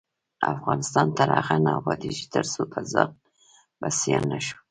افغانستان 0.53 1.07
تر 1.17 1.29
هغو 1.37 1.57
نه 1.65 1.71
ابادیږي، 1.79 2.25
ترڅو 2.33 2.61
پر 2.71 2.83
ځان 2.93 3.09
بسیا 3.79 4.19
نشو. 4.29 4.57